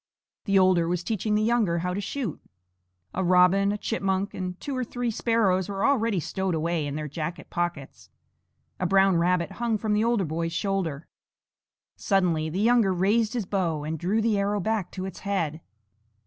The 0.45 0.57
older 0.57 0.87
was 0.87 1.03
teaching 1.03 1.35
the 1.35 1.43
younger 1.43 1.77
how 1.77 1.93
to 1.93 2.01
shoot. 2.01 2.41
A 3.13 3.23
robin, 3.23 3.71
a 3.71 3.77
chipmunk, 3.77 4.33
and 4.33 4.59
two 4.59 4.75
or 4.75 4.83
three 4.83 5.11
sparrows 5.11 5.69
were 5.69 5.85
already 5.85 6.19
stowed 6.19 6.55
away 6.55 6.87
in 6.87 6.95
their 6.95 7.07
jacket 7.07 7.51
pockets; 7.51 8.09
a 8.79 8.87
brown 8.87 9.17
rabbit 9.17 9.51
hung 9.61 9.77
from 9.77 9.93
the 9.93 10.03
older 10.03 10.25
boy's 10.25 10.53
shoulder. 10.53 11.05
Suddenly 11.97 12.49
the 12.49 12.59
younger 12.61 12.91
raised 12.91 13.33
his 13.33 13.45
bow 13.45 13.83
and 13.83 13.99
drew 13.99 14.21
the 14.23 14.39
arrow 14.39 14.59
back 14.59 14.89
to 14.93 15.05
its 15.05 15.19
head. 15.19 15.61